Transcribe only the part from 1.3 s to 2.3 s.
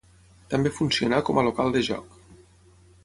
a local de joc.